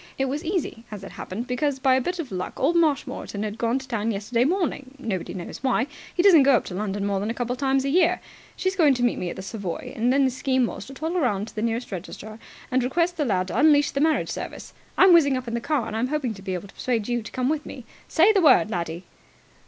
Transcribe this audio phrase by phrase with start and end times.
[0.17, 3.59] It was easy, as it happened, because by a bit of luck old Marshmoreton had
[3.59, 7.19] gone to town yesterday morning nobody knows why: he doesn't go up to London more
[7.19, 8.19] than a couple of times a year.
[8.55, 11.19] She's going to meet me at the Savoy, and then the scheme was to toddle
[11.19, 12.39] round to the nearest registrar
[12.71, 14.73] and request the lad to unleash the marriage service.
[14.97, 17.21] I'm whizzing up in the car, and I'm hoping to be able to persuade you
[17.21, 17.85] to come with me.
[18.07, 19.03] Say the word, laddie!"